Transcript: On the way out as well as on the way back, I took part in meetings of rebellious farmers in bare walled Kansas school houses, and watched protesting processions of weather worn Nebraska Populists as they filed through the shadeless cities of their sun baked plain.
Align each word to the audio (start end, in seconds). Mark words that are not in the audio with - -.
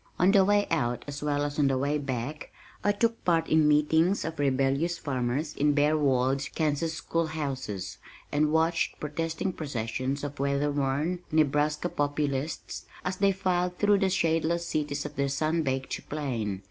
On 0.17 0.31
the 0.31 0.43
way 0.43 0.65
out 0.71 1.05
as 1.07 1.21
well 1.21 1.43
as 1.43 1.59
on 1.59 1.67
the 1.67 1.77
way 1.77 1.99
back, 1.99 2.49
I 2.83 2.91
took 2.91 3.23
part 3.23 3.47
in 3.47 3.67
meetings 3.67 4.25
of 4.25 4.39
rebellious 4.39 4.97
farmers 4.97 5.53
in 5.53 5.73
bare 5.75 5.95
walled 5.95 6.41
Kansas 6.55 6.95
school 6.95 7.27
houses, 7.27 7.99
and 8.31 8.51
watched 8.51 8.99
protesting 8.99 9.53
processions 9.53 10.23
of 10.23 10.39
weather 10.39 10.71
worn 10.71 11.19
Nebraska 11.31 11.87
Populists 11.87 12.87
as 13.05 13.17
they 13.17 13.31
filed 13.31 13.77
through 13.77 13.99
the 13.99 14.09
shadeless 14.09 14.65
cities 14.65 15.05
of 15.05 15.17
their 15.17 15.29
sun 15.29 15.61
baked 15.61 16.09
plain. 16.09 16.59